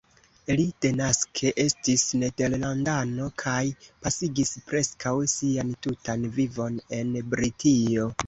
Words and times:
Li 0.59 0.63
denaske 0.83 1.49
estis 1.63 2.05
nederlandano 2.21 3.27
kaj 3.43 3.59
pasigis 4.05 4.53
preskaŭ 4.71 5.13
sian 5.37 5.71
tutan 5.87 6.25
vivon 6.39 6.81
en 7.01 7.13
Britio. 7.35 8.11